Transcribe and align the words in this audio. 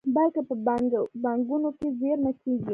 بلکې 0.15 0.41
په 0.49 0.55
بانکونو 1.23 1.69
کې 1.79 1.87
زېرمه 1.99 2.31
کیږي. 2.41 2.69